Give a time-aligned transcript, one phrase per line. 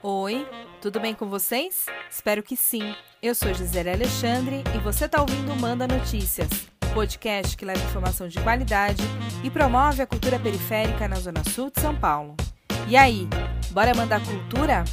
[0.00, 0.46] Oi,
[0.80, 1.86] tudo bem com vocês?
[2.08, 2.94] Espero que sim.
[3.20, 6.48] Eu sou Gisele Alexandre e você está ouvindo Manda Notícias,
[6.94, 9.02] podcast que leva informação de qualidade
[9.42, 12.36] e promove a cultura periférica na Zona Sul de São Paulo.
[12.86, 13.28] E aí,
[13.72, 14.84] bora mandar cultura?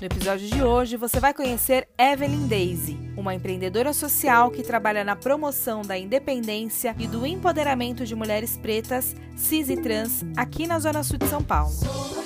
[0.00, 5.14] No episódio de hoje, você vai conhecer Evelyn Daisy, uma empreendedora social que trabalha na
[5.14, 11.04] promoção da independência e do empoderamento de mulheres pretas, cis e trans aqui na Zona
[11.04, 12.17] Sul de São Paulo.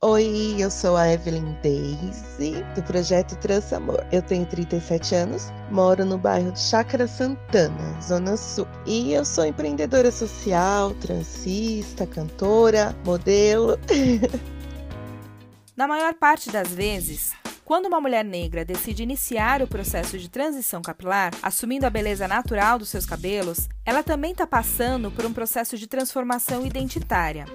[0.00, 4.06] Oi, eu sou a Evelyn Daisy, do projeto Transamor.
[4.12, 8.64] Eu tenho 37 anos, moro no bairro de Chácara Santana, Zona Sul.
[8.86, 13.76] E eu sou empreendedora social, transista, cantora, modelo.
[15.76, 17.32] Na maior parte das vezes,
[17.64, 22.78] quando uma mulher negra decide iniciar o processo de transição capilar, assumindo a beleza natural
[22.78, 27.46] dos seus cabelos, ela também está passando por um processo de transformação identitária.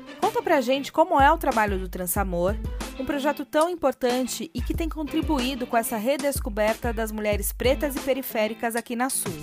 [0.43, 2.55] Pra gente como é o trabalho do Transamor,
[2.99, 7.99] um projeto tão importante e que tem contribuído com essa redescoberta das mulheres pretas e
[7.99, 9.33] periféricas aqui na Sul.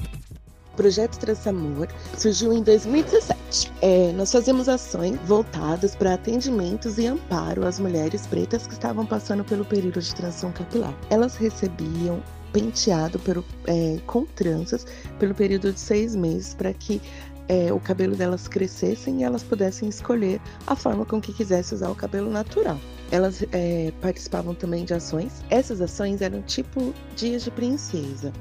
[0.75, 3.73] O projeto Transamor surgiu em 2017.
[3.81, 9.43] É, nós fazemos ações voltadas para atendimentos e amparo às mulheres pretas que estavam passando
[9.43, 10.95] pelo período de transição capilar.
[11.09, 14.87] Elas recebiam penteado pelo, é, com tranças
[15.19, 17.01] pelo período de seis meses para que
[17.51, 21.91] é, o cabelo delas crescessem e elas pudessem escolher a forma com que quisesse usar
[21.91, 22.79] o cabelo natural.
[23.11, 25.45] Elas é, participavam também de ações.
[25.51, 28.33] Essas ações eram tipo dias de princesa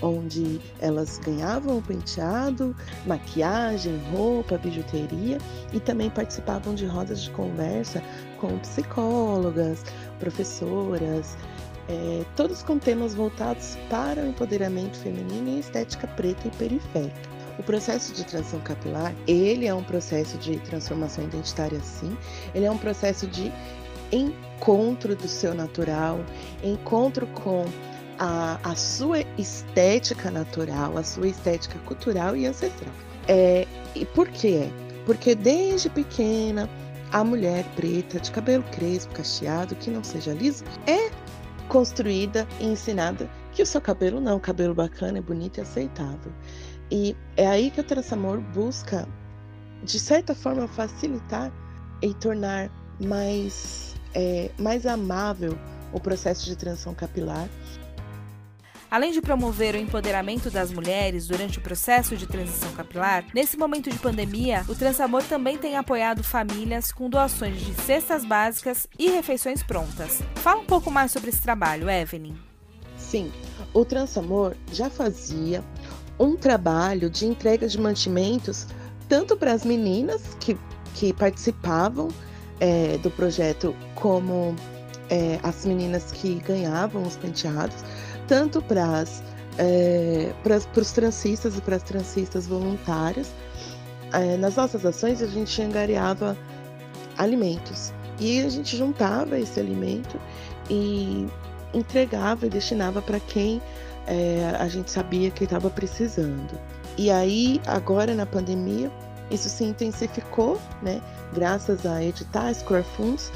[0.00, 5.38] onde elas ganhavam o penteado, maquiagem, roupa, bijuteria
[5.72, 8.00] e também participavam de rodas de conversa
[8.38, 9.84] com psicólogas,
[10.20, 11.36] professoras,
[11.88, 17.37] é, todos com temas voltados para o empoderamento feminino e estética preta e periférica.
[17.58, 22.16] O processo de transição capilar, ele é um processo de transformação identitária, sim.
[22.54, 23.52] Ele é um processo de
[24.12, 26.24] encontro do seu natural,
[26.62, 27.64] encontro com
[28.18, 32.94] a, a sua estética natural, a sua estética cultural e ancestral.
[33.26, 34.70] É, e por quê?
[35.04, 36.68] Porque desde pequena,
[37.12, 41.10] a mulher preta, de cabelo crespo, cacheado, que não seja liso, é
[41.68, 46.32] construída e ensinada que o seu cabelo não, cabelo bacana, é bonito e aceitável.
[46.90, 49.06] E é aí que o Transamor busca,
[49.82, 51.52] de certa forma, facilitar
[52.02, 55.58] e tornar mais, é, mais amável
[55.92, 57.48] o processo de transição capilar
[58.90, 63.90] Além de promover o empoderamento das mulheres durante o processo de transição capilar, nesse momento
[63.90, 69.62] de pandemia, o Transamor também tem apoiado famílias com doações de cestas básicas e refeições
[69.62, 70.22] prontas.
[70.36, 72.34] Fala um pouco mais sobre esse trabalho, Evelyn.
[72.96, 73.30] Sim,
[73.74, 75.62] o Transamor já fazia
[76.18, 78.66] um trabalho de entrega de mantimentos
[79.08, 80.56] tanto para as meninas que,
[80.94, 82.08] que participavam
[82.60, 84.54] é, do projeto como
[85.08, 87.76] é, as meninas que ganhavam os penteados,
[88.26, 89.04] tanto para
[89.56, 90.32] é,
[90.76, 93.32] os transistas e para as transistas voluntárias.
[94.12, 96.36] É, nas nossas ações, a gente angariava
[97.16, 100.18] alimentos e a gente juntava esse alimento
[100.70, 101.26] e
[101.72, 103.60] entregava e destinava para quem
[104.08, 106.58] é, a gente sabia que estava precisando.
[106.96, 108.90] E aí, agora na pandemia,
[109.30, 111.02] isso se intensificou, né?
[111.34, 113.30] Graças a editais, Core Funds,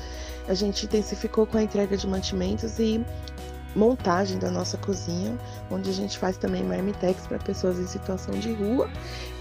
[0.48, 3.04] a gente intensificou com a entrega de mantimentos e
[3.76, 5.38] montagem da nossa cozinha,
[5.70, 8.90] onde a gente faz também marmitex para pessoas em situação de rua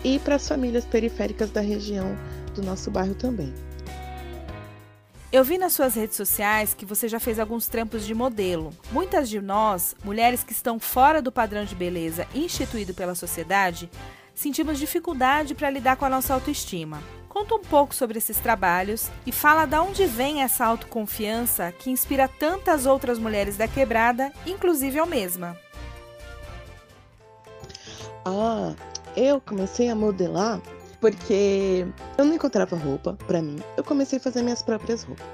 [0.03, 2.15] e para as famílias periféricas da região
[2.53, 3.53] do nosso bairro também.
[5.31, 8.73] Eu vi nas suas redes sociais que você já fez alguns trampos de modelo.
[8.91, 13.89] Muitas de nós, mulheres que estão fora do padrão de beleza instituído pela sociedade,
[14.35, 17.01] sentimos dificuldade para lidar com a nossa autoestima.
[17.29, 22.27] Conta um pouco sobre esses trabalhos e fala de onde vem essa autoconfiança que inspira
[22.27, 25.57] tantas outras mulheres da quebrada, inclusive eu mesma.
[28.25, 28.75] Ah,
[29.15, 30.61] eu comecei a modelar
[31.01, 31.85] porque
[32.17, 33.57] eu não encontrava roupa para mim.
[33.75, 35.25] Eu comecei a fazer minhas próprias roupas.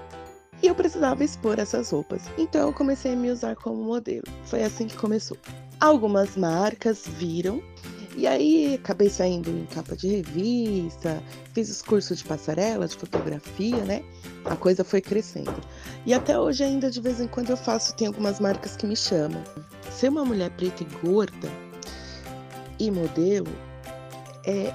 [0.64, 2.24] E eu precisava expor essas roupas.
[2.38, 4.24] Então eu comecei a me usar como modelo.
[4.46, 5.38] Foi assim que começou.
[5.80, 7.62] Algumas marcas viram
[8.16, 11.22] e aí acabei saindo em capa de revista,
[11.54, 14.04] fiz os cursos de passarela, de fotografia, né?
[14.46, 15.54] A coisa foi crescendo.
[16.04, 18.96] E até hoje ainda de vez em quando eu faço, tem algumas marcas que me
[18.96, 19.44] chamam.
[19.92, 21.48] Ser uma mulher preta e gorda
[22.80, 23.52] e modelo,
[24.48, 24.74] é,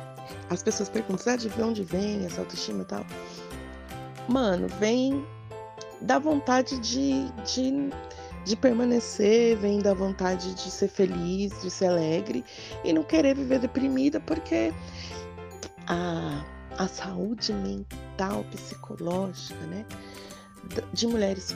[0.50, 3.06] as pessoas perguntam, ah, de onde vem essa autoestima e tal?
[4.28, 5.24] Mano, vem
[6.00, 7.90] da vontade de, de
[8.44, 12.44] de permanecer, vem da vontade de ser feliz, de ser alegre
[12.84, 14.72] e não querer viver deprimida porque
[15.86, 16.44] a,
[16.78, 19.84] a saúde mental, psicológica, né,
[20.92, 21.54] de mulheres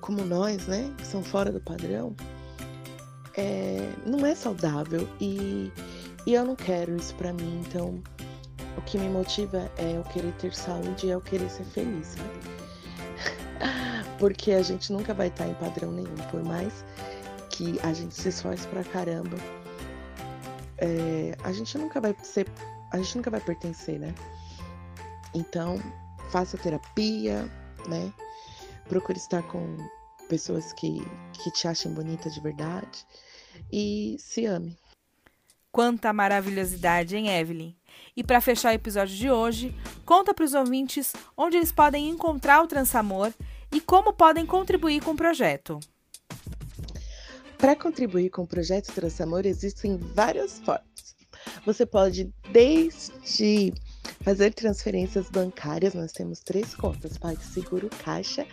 [0.00, 2.14] como nós, né, que são fora do padrão,
[3.36, 5.72] é, não é saudável e,
[6.26, 7.62] e eu não quero isso para mim.
[7.66, 8.02] Então,
[8.76, 12.40] o que me motiva é eu querer ter saúde e eu querer ser feliz, sabe?
[14.18, 16.84] Porque a gente nunca vai estar em padrão nenhum, por mais
[17.50, 19.36] que a gente se esforce pra caramba.
[20.78, 22.46] É, a gente nunca vai ser.
[22.90, 24.14] A gente nunca vai pertencer, né?
[25.34, 25.78] Então,
[26.30, 27.48] faça terapia,
[27.86, 28.12] né?
[28.88, 29.76] Procure estar com
[30.28, 31.00] pessoas que,
[31.32, 33.06] que te achem bonita de verdade
[33.72, 34.76] e se ame.
[35.72, 37.76] Quanta maravilhosidade, hein, Evelyn?
[38.16, 39.74] E para fechar o episódio de hoje,
[40.04, 43.32] conta para os ouvintes onde eles podem encontrar o Transamor
[43.72, 45.78] e como podem contribuir com o projeto.
[47.56, 51.14] Para contribuir com o projeto Transamor existem várias formas.
[51.64, 53.72] Você pode desde
[54.22, 58.46] fazer transferências bancárias, nós temos três contas, PagSeguro, Caixa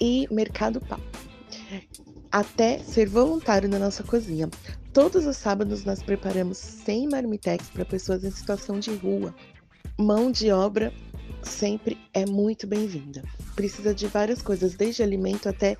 [0.00, 1.02] e Mercado Pago.
[2.30, 4.50] Até ser voluntário na nossa cozinha.
[4.94, 9.34] Todos os sábados nós preparamos 100 marmitex para pessoas em situação de rua.
[9.98, 10.92] Mão de obra
[11.42, 13.24] sempre é muito bem-vinda.
[13.56, 15.76] Precisa de várias coisas, desde alimento até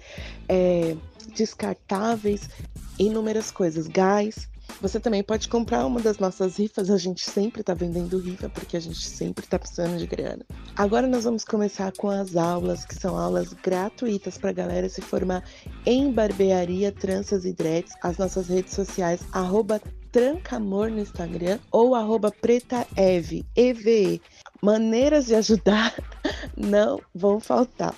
[0.49, 0.97] é,
[1.33, 2.51] descartáveis,
[2.99, 4.49] inúmeras coisas, gás,
[4.85, 8.77] você também pode comprar uma das nossas rifas, a gente sempre está vendendo rifa porque
[8.77, 10.45] a gente sempre está precisando de grana.
[10.77, 15.01] Agora nós vamos começar com as aulas, que são aulas gratuitas para a galera se
[15.01, 15.43] formar
[15.87, 17.95] em barbearia, tranças e dreads.
[18.03, 19.81] As nossas redes sociais, arroba
[20.13, 24.21] Trancamor no Instagram ou arroba PretaEve, EVE.
[24.63, 25.95] Maneiras de ajudar
[26.55, 27.95] não vão faltar.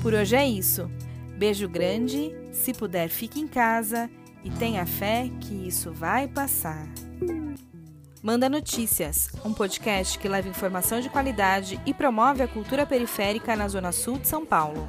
[0.00, 0.88] Por hoje é isso.
[1.36, 4.08] Beijo grande, se puder fique em casa
[4.48, 6.88] e tenha fé que isso vai passar.
[8.22, 13.68] Manda Notícias, um podcast que leva informação de qualidade e promove a cultura periférica na
[13.68, 14.88] Zona Sul de São Paulo.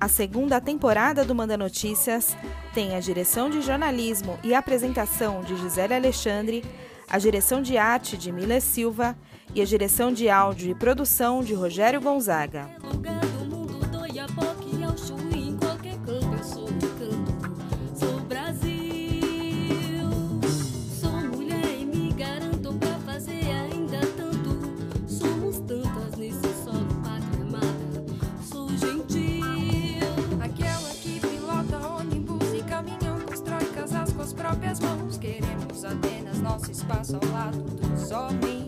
[0.00, 2.34] A segunda temporada do Manda Notícias
[2.72, 6.64] tem a direção de jornalismo e apresentação de Gisele Alexandre,
[7.08, 9.16] a direção de arte de Mila Silva
[9.54, 12.68] e a direção de áudio e produção de Rogério Gonzaga.
[37.66, 38.66] Dos homens.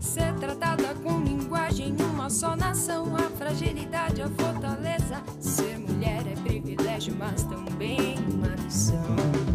[0.00, 5.22] Ser tratada com linguagem, uma só nação, a fragilidade, a fortaleza.
[5.40, 9.51] Ser mulher é privilégio, mas também uma missão.